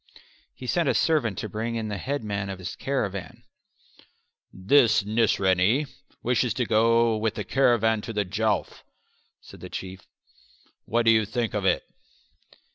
He 0.55 0.65
sent 0.65 0.89
a 0.89 0.95
servant 0.95 1.37
to 1.37 1.47
bring 1.47 1.75
in 1.75 1.89
the 1.89 1.99
headman 1.99 2.49
of 2.49 2.57
his 2.57 2.75
caravan. 2.75 3.43
"This 4.51 5.03
Nisraney 5.05 5.85
wishes 6.23 6.55
to 6.55 6.65
go 6.65 7.15
with 7.17 7.35
the 7.35 7.43
caravan 7.43 8.01
to 8.01 8.11
the 8.13 8.25
Jowf," 8.25 8.81
said 9.41 9.59
the 9.59 9.69
Chief. 9.69 10.01
"What 10.85 11.05
do 11.05 11.11
you 11.11 11.23
think 11.23 11.53
of 11.53 11.65
it?" 11.65 11.83